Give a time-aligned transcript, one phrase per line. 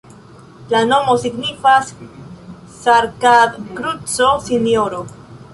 [0.71, 1.93] La nomo signifas
[2.79, 5.05] Sarkad-kruco-Sinjoro.